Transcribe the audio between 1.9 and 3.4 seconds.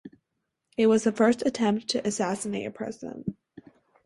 assassinate a President.